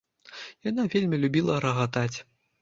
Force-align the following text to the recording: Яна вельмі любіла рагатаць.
Яна 0.69 0.85
вельмі 0.93 1.19
любіла 1.27 1.59
рагатаць. 1.67 2.17